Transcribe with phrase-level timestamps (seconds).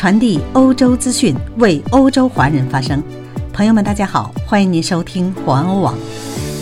[0.00, 3.02] 传递欧洲资讯，为欧洲华人发声。
[3.52, 5.94] 朋友们，大家好，欢迎您收听环欧网。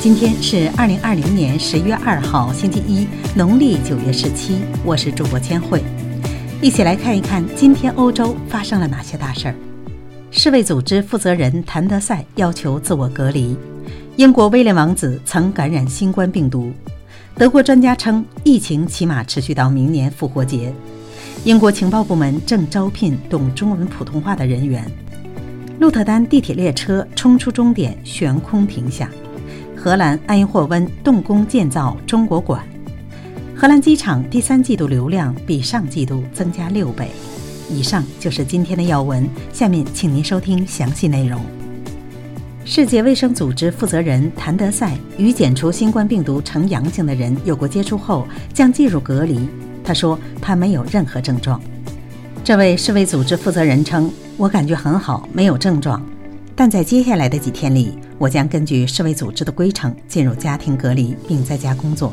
[0.03, 3.07] 今天是二零二零年十月二号，星期一，
[3.37, 4.59] 农历九月十七。
[4.85, 5.85] 我是主播千惠，
[6.61, 9.55] 一起来看一看今天欧洲发生了哪些大事儿。
[10.33, 13.57] 世卫组织负责人谭德赛要求自我隔离。
[14.17, 16.73] 英国威廉王子曾感染新冠病毒。
[17.37, 20.75] 德国专家称，疫情起码持续到明年复活节。
[21.45, 24.85] 英国情报部门正招聘懂中文普通话的人员。
[25.79, 29.09] 鹿特丹地铁列车冲出终点，悬空停下。
[29.77, 32.67] 荷兰埃因霍温动工建造中国馆。
[33.55, 37.09] 荷兰机场第三季度流量比上季度增加六倍。
[37.71, 41.41] 以上就是今天的要闻，下面请您收听详细内容。
[42.65, 49.49] 世界卫生组织负责人谭德赛与检出新冠病毒呈阳性的人有过接触后，将进入隔离。
[49.89, 51.59] 他说他没有任何症状。
[52.45, 56.05] 这位世卫组织负责人称：“我感觉很好，没有症状。
[56.55, 62.13] 但在接下来的几天里，我将根据世卫组织的规程进入家庭隔离，并在家工作。”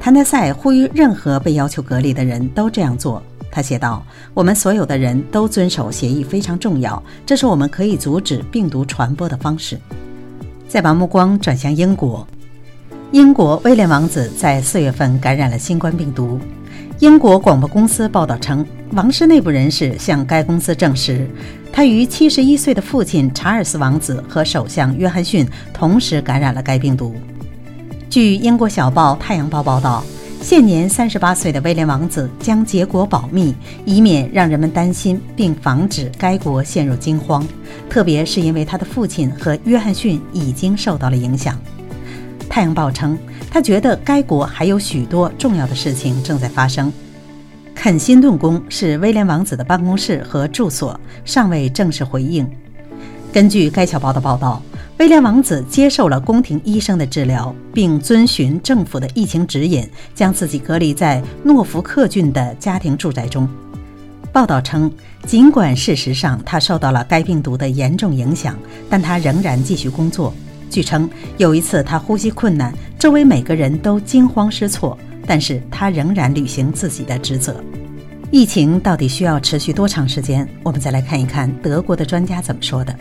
[0.00, 3.20] 谭德赛呼吁任何被要求隔离的人都这样做。
[3.50, 9.76] 他写道：“我们所有的人都遵守协议非常重要，这是我们可以阻止病毒传播的方式。”
[10.68, 12.24] 再把目光转向英国，
[13.10, 16.38] 英国威廉王子在四月份感染了新冠病毒。
[16.98, 21.28] 英国广播公司报道称，王室内部人士向该公司证实，
[21.70, 27.14] 他与七十一岁的父亲查尔斯王子和首相约翰逊同时感染了该病毒。
[28.08, 30.02] 据英国小报《太阳报》报道。
[30.42, 33.52] 现年三十八岁的威廉王子将结果保密，
[33.84, 37.44] 以免让人们担心，并防止该国陷入惊慌。
[37.90, 41.58] 特别是因为他的父亲和约翰逊已经受到了影响。
[42.48, 43.18] 太阳报称，
[43.50, 46.92] 他觉得该国还有许多重要的事情正在发生。
[47.74, 52.48] 肯辛顿宫是威廉王子的办公室和住所，尚未正式回应。
[53.32, 54.62] 根据该小报的报道。
[54.98, 63.46] 威廉王子接受了宫廷医生的治疗，并遵循政府的疫情指引，将自己隔离在诺福克郡的家庭住宅中。
[64.32, 64.90] 报道称，
[65.26, 70.32] 尽管事实上他受到了该病毒的严重影响，但他仍然继续工作。
[70.70, 74.96] 据称，有一次他呼吸困难，周围每个人都惊慌失措，
[75.26, 77.62] 但是他仍然履行自己的职责。
[78.30, 80.46] 疫情到底需要持续多长时间？
[80.62, 82.94] 我们再来看一看德国的专家怎么说的。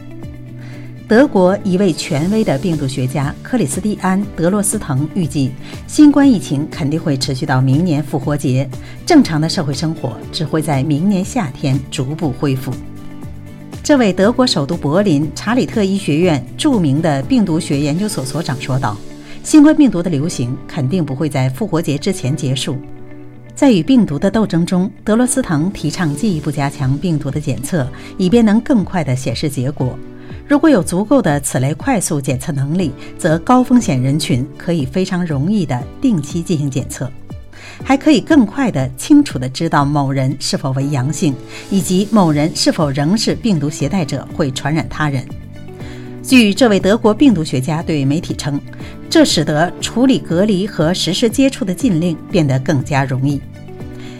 [1.07, 5.51] 德国一位权威的病毒学家克里斯蒂安·德罗斯滕预计，
[5.85, 8.67] 新冠疫情肯定会持续到明年复活节，
[9.05, 12.71] 正常的社会生活只会在明年夏天逐步恢复。
[13.85, 18.97] 这位德国首都柏林查理特医学院著名的病毒学研究所所长说道
[19.45, 22.75] ：“新冠病毒的流行肯定不会在复活节之前结束。”
[23.53, 27.87] 在与病毒的斗争中，德罗斯滕提倡进一步加强病毒的检测，
[28.17, 29.95] 以便能更快地显示结果。
[30.47, 37.07] 如果有足够的此类快速检测能力，则高风险人群可以非常容易地定期进行检测，
[37.83, 41.35] 还可以更快地、清楚地知道某人是否为阳性，
[41.69, 45.25] 以及某人是否仍是病毒携带者，会传染他人。
[46.23, 48.59] 据这位德国病毒学家对媒体称，
[49.09, 53.39] 这使得处理隔离和实施接触的禁令变得更加容易。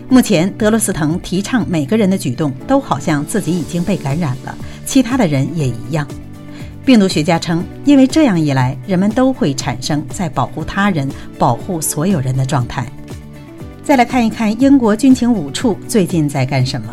[0.07, 4.55] 目前，德罗斯滕提倡每个人的举动都好像自己已经被感染了。
[4.85, 6.07] 其他的人也一样。
[6.85, 12.85] 病毒学家称，因为这样一来，人们都会产生在保护他人、保护所有人的状态。
[13.85, 16.87] 再来看一看英国军情五处最近在干什么。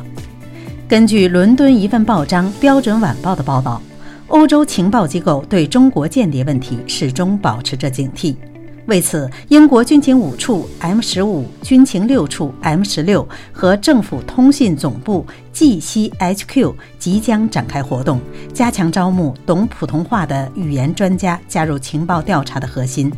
[0.87, 3.81] 根据伦敦一份报章《标准晚报》的报道，
[4.27, 8.37] 欧洲情报机构对中国间谍问题始终保持着警惕。
[8.85, 15.25] 为此，英国军情五处 M 十五、军情六处 M 十六和政府通信总部
[15.55, 18.21] GCHQ 即将展开活动，
[18.53, 23.11] 加强招募懂普通话的语言专家加入情报调查的核心。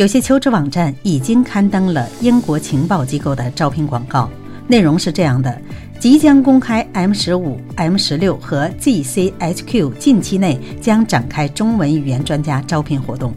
[0.00, 4.30] 有些求职网站已经刊登了英国情报机构的招聘广告，
[4.66, 5.54] 内容是这样的：
[5.98, 13.34] 即将公开 M 十五、M 十六和 GCHQ 近期内将展开中文语言专家招聘活动。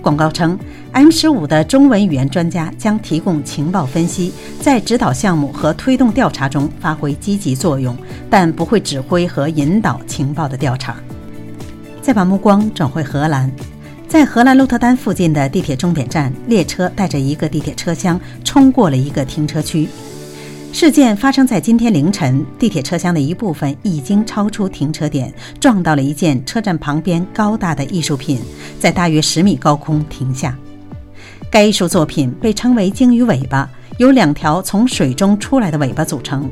[0.00, 0.56] 广告称
[0.92, 7.96] ，M 十五的中文语言专家将提供情报分析，在指导项目和推动调查中发挥积极作用，
[8.30, 10.94] 但不会指挥和引导情报的调查。
[12.00, 13.50] 再把目光转回荷兰，
[14.10, 19.86] 在荷兰鹿特丹附近的地铁终点站，列车带着一个地铁车厢冲过了一个停车区。
[20.72, 28.40] 事件发生在今天凌晨，地铁车厢的一部分已经超出停车点，撞到了一件车站旁边高大的艺术品，
[28.80, 30.58] 在大约十米高空停下。
[31.48, 36.50] 该艺术作品被称为鲸鱼尾巴，由两条从水中出来的尾巴组成。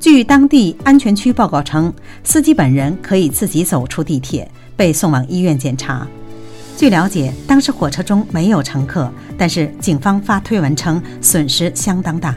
[0.00, 6.04] 据当地安全区报告称，司机本人可以自己走出地铁，被送往医院检查。
[6.78, 12.36] 据了解，当时火车中没有乘客，但是警方发推文称损失相当大。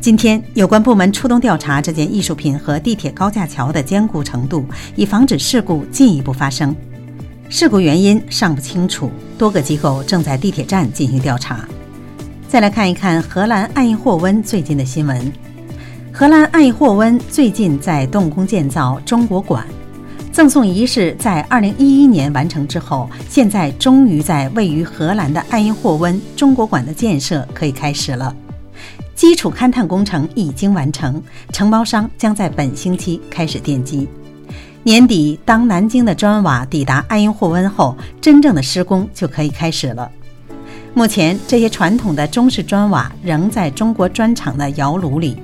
[0.00, 4.64] 今天，有关部门出动调查这件艺术品和地铁高架桥的坚固程度，
[4.96, 6.74] 以防止事故进一步发生。
[7.50, 11.68] 事故原因尚不清楚，多个机构正在地铁站进行调查。
[12.48, 15.30] 再来看一看荷兰爱因霍温最近的新闻。
[16.10, 19.66] 荷兰爱因霍温最近在动工建造中国馆，
[20.38, 28.32] 赠送仪式在2011年完成之后，现在终于在位于荷兰的爱因霍温中国馆的建设可以开始了。
[29.16, 31.20] 基础勘探工程已经完成，
[31.52, 34.06] 承包商将在本星期开始奠基。
[34.84, 40.08] 年底，当南京的砖瓦抵达爱因霍温后，真正的施工就可以开始了。
[40.94, 45.36] 目前，这些传统的中式砖瓦仍在中国砖厂的窑炉里。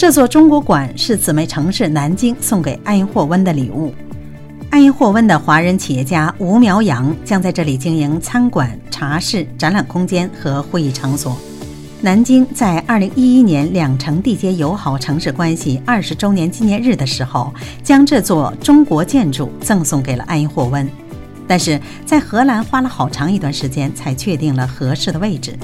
[0.00, 3.94] 这座中国馆是姊妹城市南京送给爱因霍温的礼物。
[4.70, 11.36] 爱因霍温的华人企业家吴苗阳将在这里经营餐馆、茶室、展览空间和会议场所。
[12.00, 17.52] 南京在二零一一年两城缔结友好城市关系二十周年纪念日的时候，
[17.82, 20.88] 将这座中国建筑赠送给了爱因霍温，
[21.46, 25.54] 但是在荷兰花了好长一段时间才确定了合适的位置。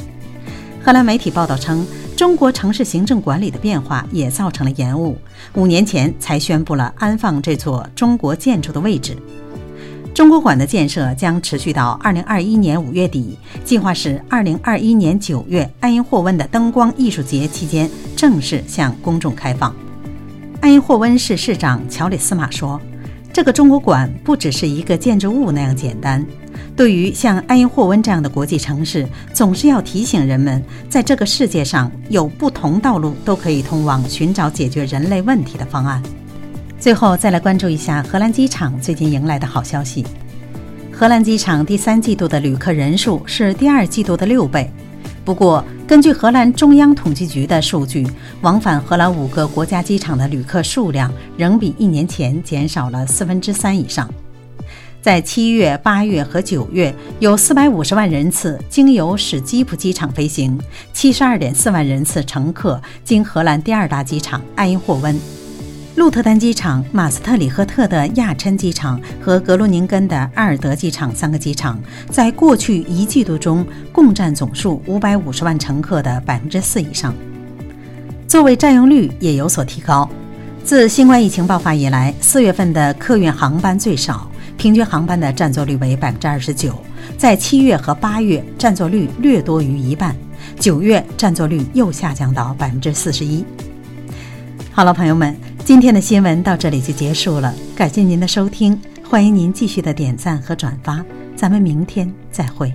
[0.84, 1.86] 荷兰媒体报道称，
[2.16, 5.18] 中国城市行政管理的变化也造成了延误，
[5.52, 9.14] 五年前才宣布了安放这座中国建筑的位置。
[10.14, 13.36] 中国馆的建设将持续到二零二一年五月底，
[13.66, 19.76] 计划是二零二一年九月爱因霍温的灯光艺术节期间正式向公众开放。
[20.62, 22.80] 爱因霍温市市长乔里斯马说
[23.36, 26.24] ：“这个中国馆不只是一个建筑物那样简单。
[26.74, 36.02] 对于像埃因霍温这样的国际城市，总是要提醒人们，在这个世界上有不同道路都可以通往寻找解决人类问题的方案。”
[36.80, 40.02] 最后再来关注一下荷兰机场最近迎来的好消息。
[40.90, 44.70] 荷兰机场第三季度的旅客人数是第二季度的六倍。
[45.26, 48.04] 不过，根据荷兰中央统计局的数据，
[48.40, 54.12] 往返荷兰五个国家机场的旅客数量仍比一年前减少了四分之三以上。
[55.00, 60.58] 在七月、八月和九月，有四百五十万人次经由史基普机场飞行，
[60.92, 65.16] 七十二点四万人次乘客经荷兰第二大机场埃因霍温。
[65.96, 77.14] 鹿特丹机场、马斯特里赫特的亚琛机场和格罗宁根的阿尔德机场三个机场，在过去一季度中共占总数五百五十万乘客的百分之四以上，
[78.28, 80.06] 座位占用率也有所提高。
[80.62, 86.78] 自新冠疫情爆发以来，四月份的客运航班最少，平均航班的占座率为百分之二十九，
[87.16, 90.14] 在七月和八月占座率略多于一半，
[90.60, 93.42] 九月占座率又下降到百分之四十一。
[94.72, 95.34] 好了，朋友们。
[95.66, 101.04] 今天的新闻到这里就结束了，感谢您的收听，欢迎您继续的点赞和转发，
[101.34, 102.72] 咱们明天再会。